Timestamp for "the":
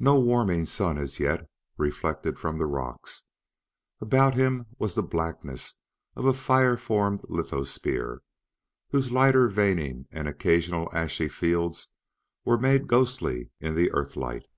2.58-2.66, 4.96-5.04, 13.76-13.88